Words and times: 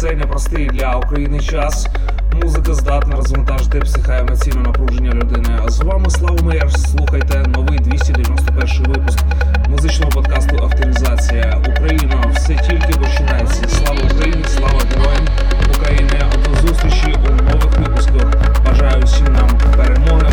цей 0.00 0.16
непростий 0.16 0.66
для 0.66 0.94
України 0.94 1.40
час. 1.40 1.88
Музика 2.42 2.74
здатна 2.74 3.16
розвантажити 3.16 3.80
психоемоційне 3.80 4.62
напруження 4.62 5.10
людини. 5.10 5.58
А 5.64 5.68
З 5.68 5.80
вами 5.80 6.10
Слава 6.10 6.42
Меєр. 6.42 6.70
Слухайте 6.72 7.44
новий 7.48 7.78
291 7.78 8.84
випуск 8.86 9.18
музичного 9.68 10.12
подкасту 10.12 10.56
Авторизація. 10.62 11.62
Україна 11.68 12.32
все 12.34 12.54
тільки 12.54 12.98
починається. 13.00 13.68
Слава 13.68 14.00
Україні, 14.14 14.44
слава 14.44 14.80
героям 14.90 15.26
України. 15.76 16.22
До 16.44 16.68
зустрічі 16.68 17.14
у 17.28 17.30
нових 17.30 17.78
випусках. 17.78 18.62
Бажаю 18.66 19.04
всім 19.04 19.32
нам 19.32 19.48
перемоги, 19.76 20.26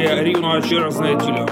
рівно 0.00 0.62
через 0.62 1.00
неділю. 1.00 1.46